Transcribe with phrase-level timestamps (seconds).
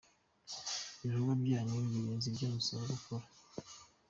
[1.03, 3.25] Ibikorwa byanyu birenze ibyo musabwa gukora.